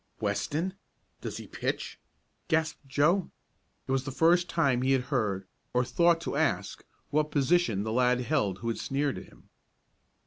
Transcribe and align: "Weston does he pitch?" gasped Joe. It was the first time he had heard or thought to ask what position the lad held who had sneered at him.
"Weston 0.19 0.73
does 1.21 1.37
he 1.37 1.45
pitch?" 1.45 1.99
gasped 2.47 2.87
Joe. 2.87 3.29
It 3.85 3.91
was 3.91 4.03
the 4.03 4.09
first 4.11 4.49
time 4.49 4.81
he 4.81 4.93
had 4.93 5.03
heard 5.13 5.45
or 5.75 5.85
thought 5.85 6.19
to 6.21 6.35
ask 6.37 6.83
what 7.11 7.29
position 7.29 7.83
the 7.83 7.93
lad 7.93 8.21
held 8.21 8.57
who 8.57 8.69
had 8.69 8.79
sneered 8.79 9.19
at 9.19 9.25
him. 9.25 9.49